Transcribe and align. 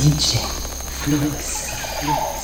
DJ 0.00 0.38
Flux. 0.90 1.70
Flux. 2.00 2.37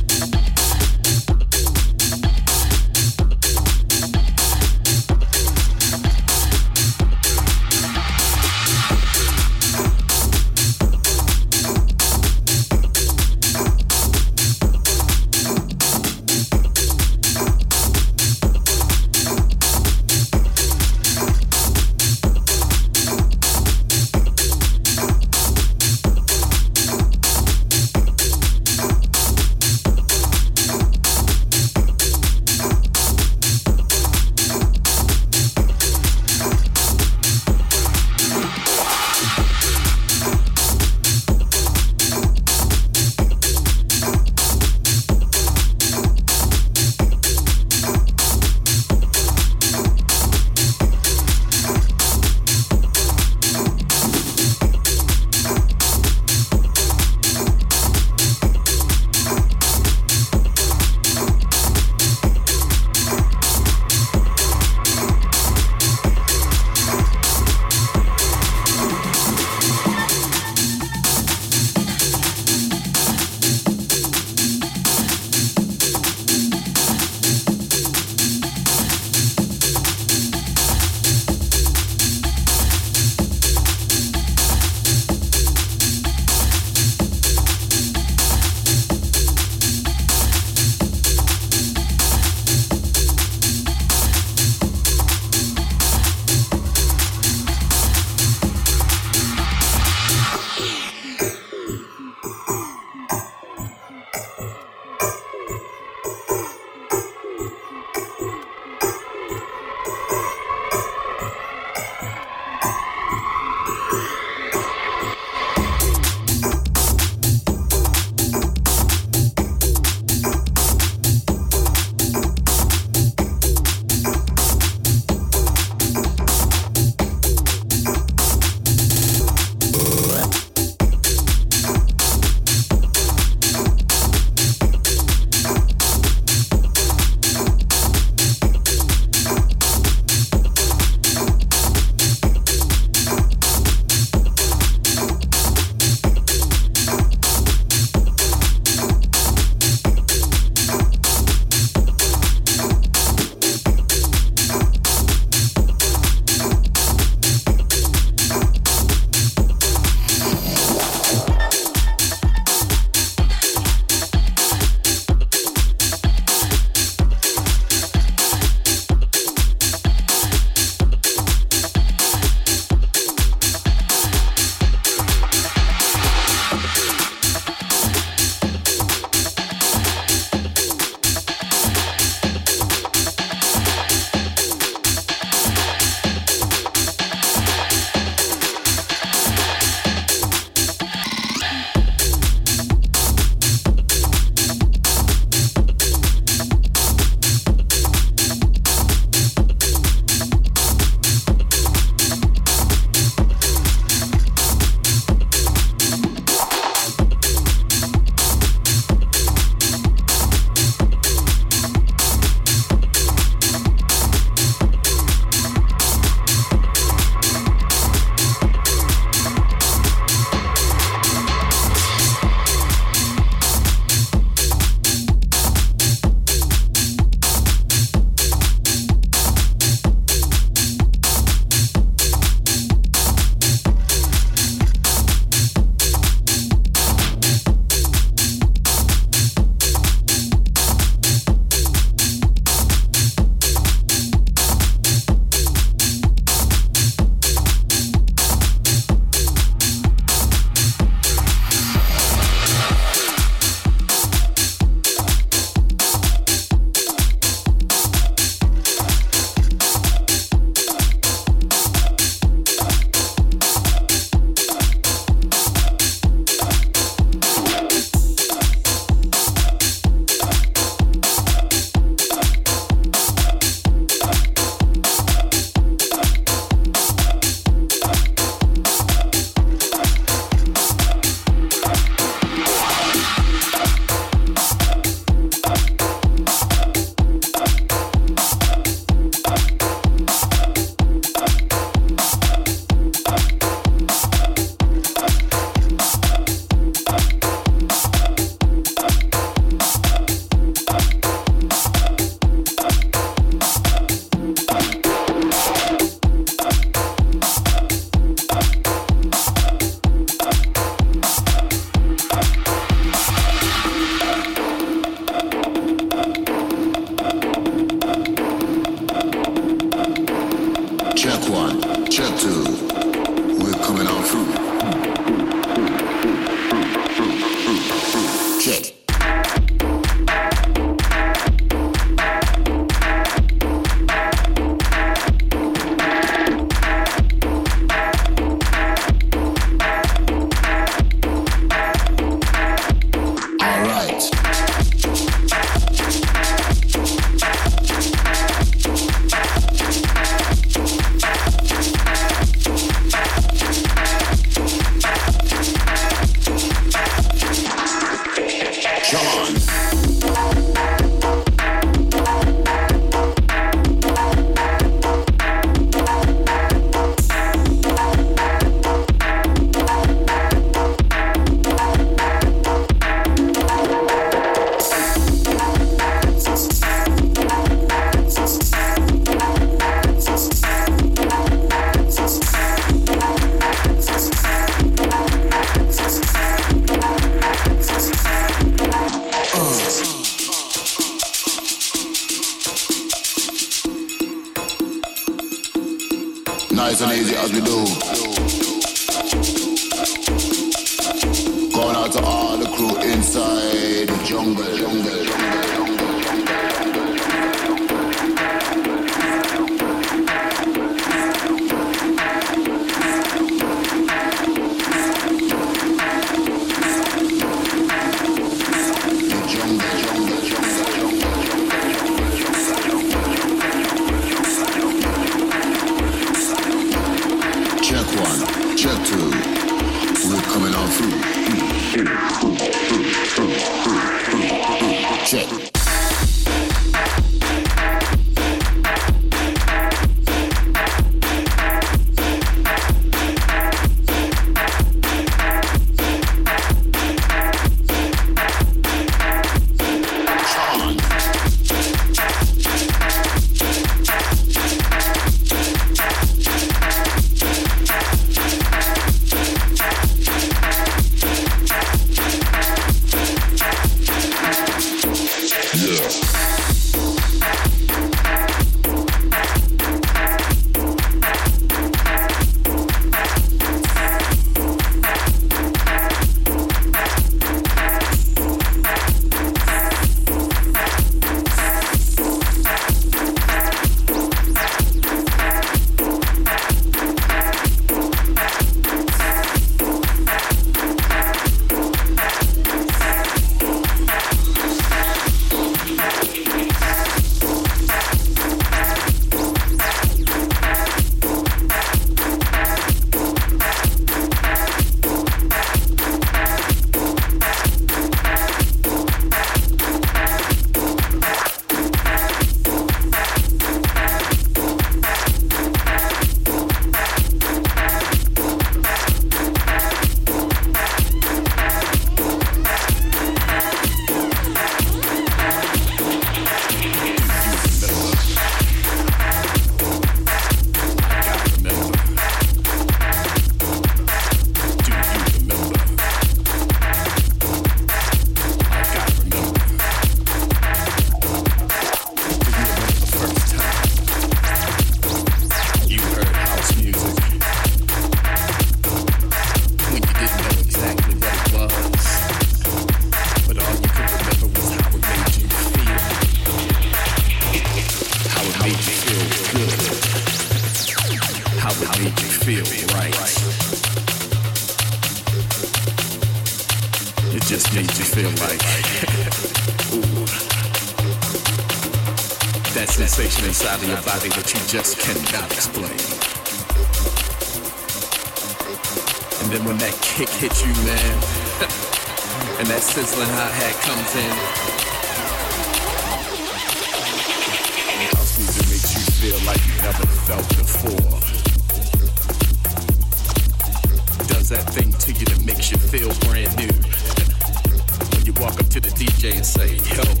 Spirituality 599.23 600.00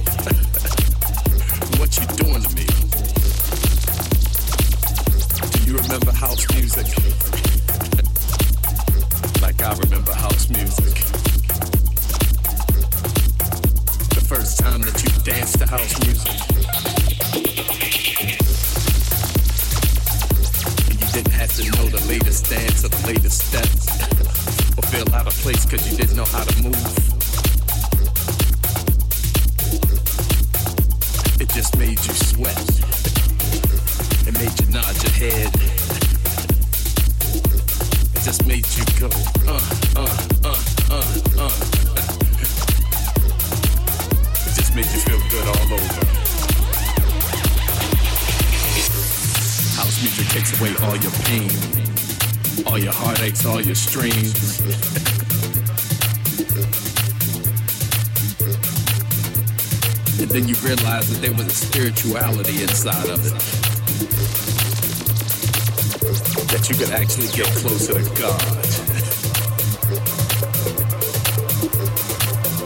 Actually 66.93 67.27
get 67.29 67.47
closer 67.55 67.93
to 67.93 68.03
God. 68.19 68.41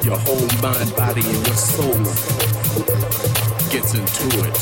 Your 0.04 0.18
whole 0.18 0.48
mind, 0.62 0.96
body, 0.96 1.22
and 1.22 1.48
your 1.48 1.56
soul 1.56 1.94
gets 3.70 3.94
into 3.94 4.28
it. 4.46 4.60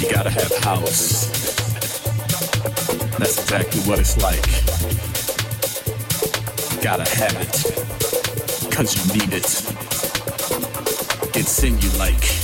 you 0.00 0.10
gotta 0.10 0.30
have 0.30 0.56
house. 0.64 1.26
That's 3.18 3.38
exactly 3.38 3.80
what 3.82 3.98
it's 3.98 4.16
like. 4.22 4.44
Gotta 6.82 7.08
have 7.16 7.34
it 7.40 7.80
cause 8.80 8.96
you 8.96 9.20
need 9.20 9.34
it. 9.34 9.44
It's 11.36 11.62
in 11.62 11.78
you 11.80 11.90
like 11.98 12.39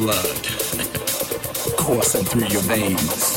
blood 0.00 0.16
coursing 1.76 2.24
through 2.24 2.46
your 2.46 2.62
veins. 2.62 3.29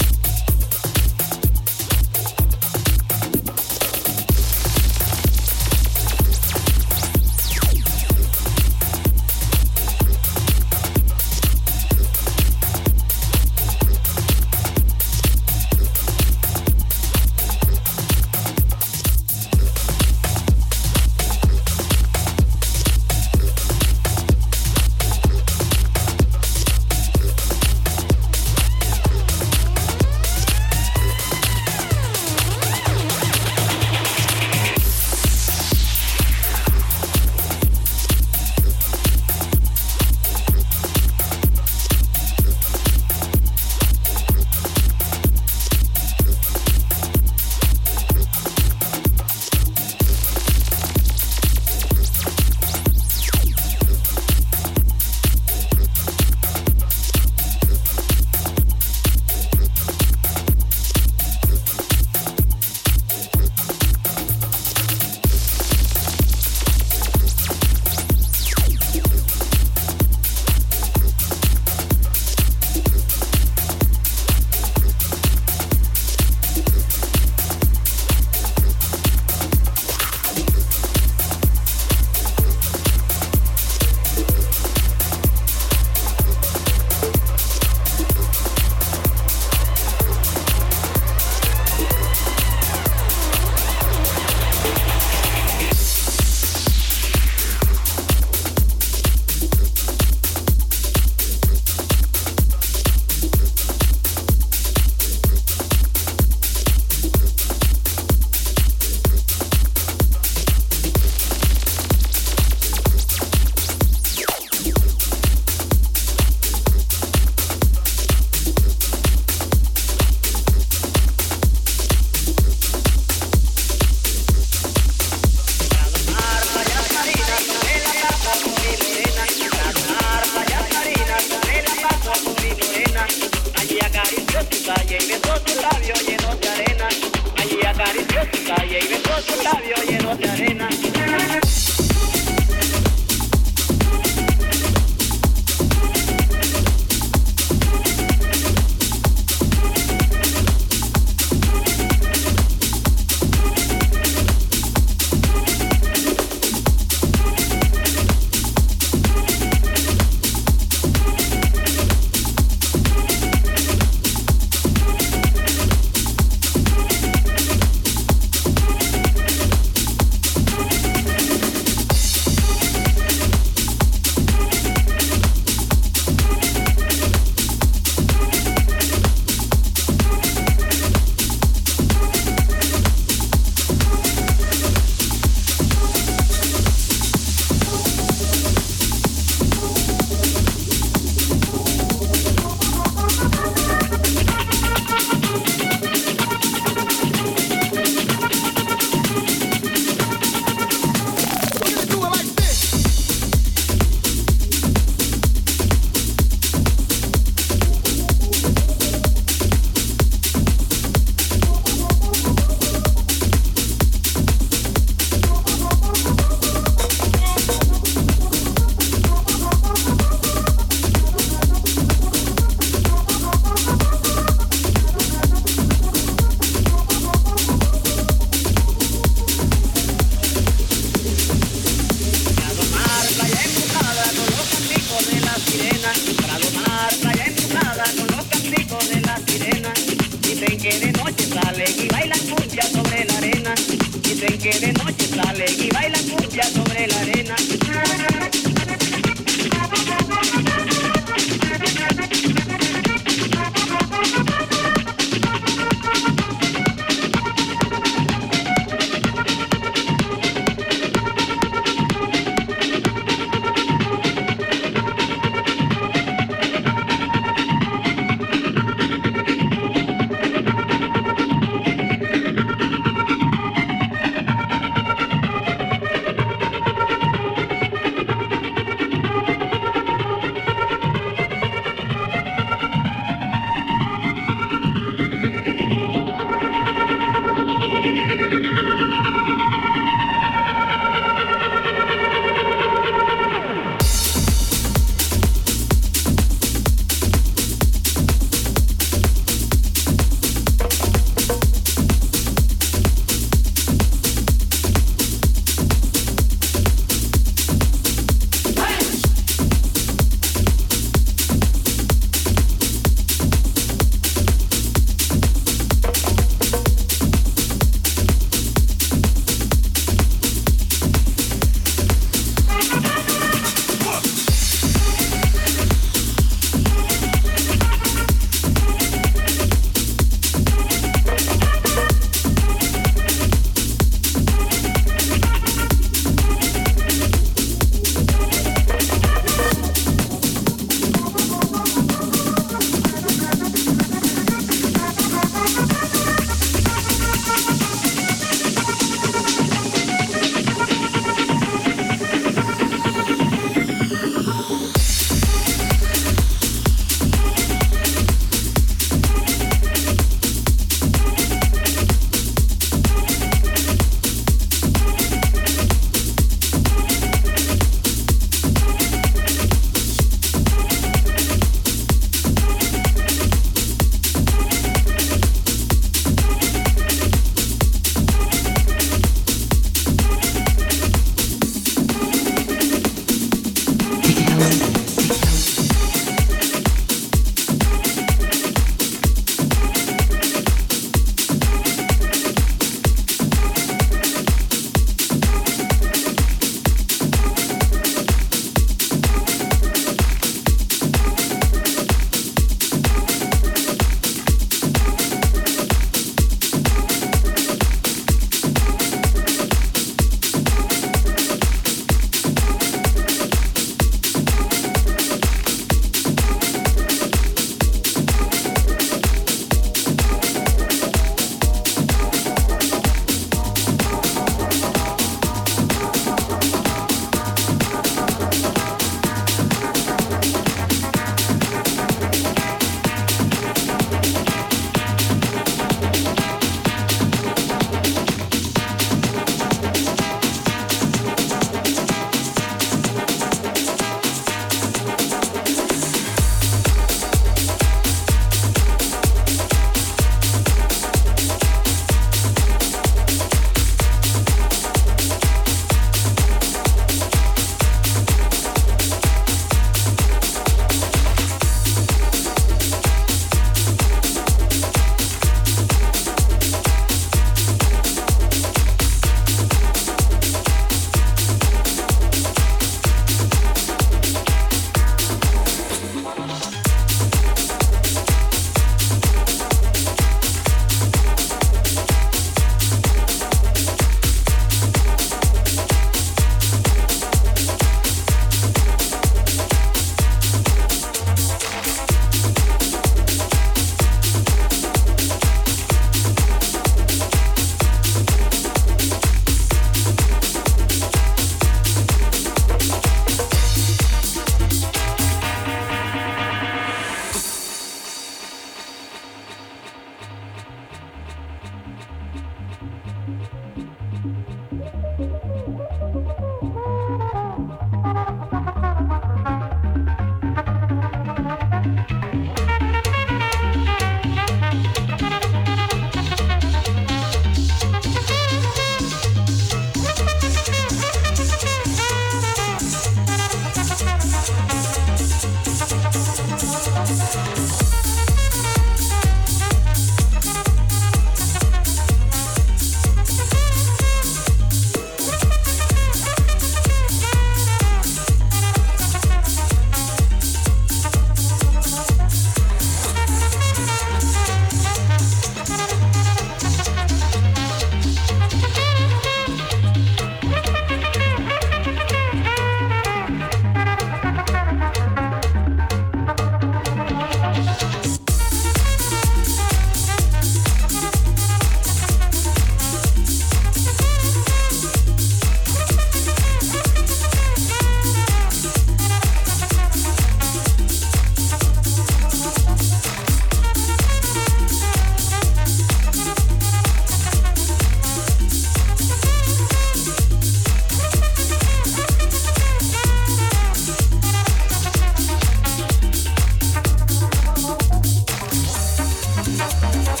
Thank 599.62 600.00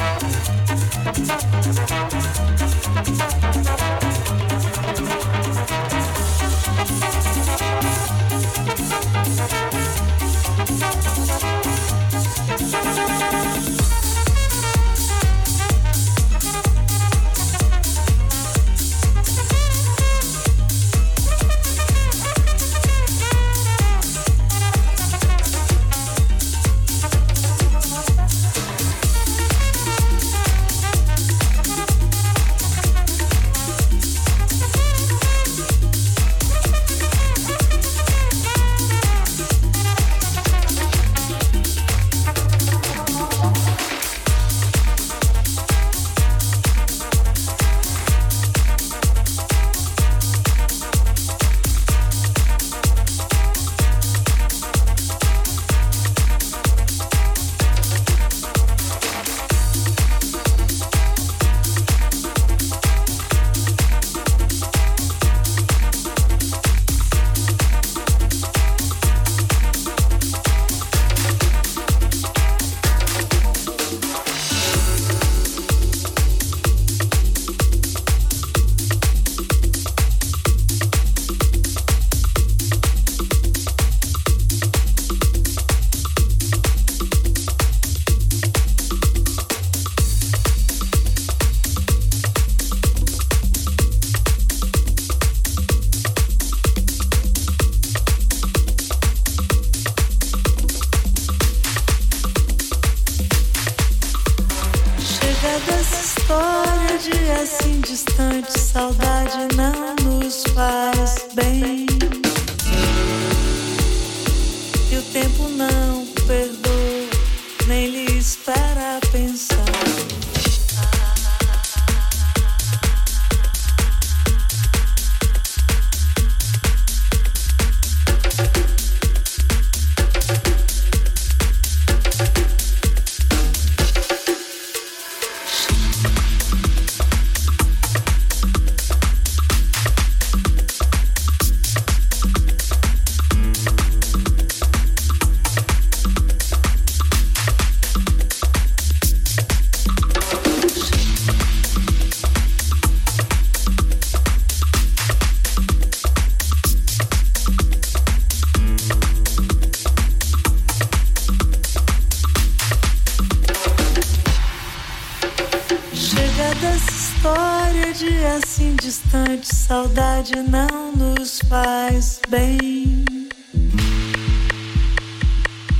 saudade 169.70 170.34
não 170.50 170.90
nos 170.96 171.38
faz 171.48 172.20
bem. 172.28 173.04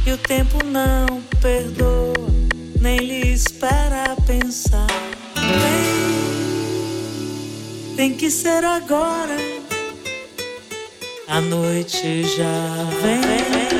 E 0.06 0.12
o 0.12 0.16
tempo 0.16 0.64
não 0.64 1.20
perdoa, 1.40 2.30
nem 2.80 2.98
lhe 2.98 3.32
espera 3.32 4.14
pensar. 4.28 4.86
Vem, 5.34 5.96
tem 7.96 8.14
que 8.14 8.30
ser 8.30 8.64
agora. 8.64 9.36
A 11.26 11.40
noite 11.40 12.22
já 12.22 12.84
vem. 13.02 13.79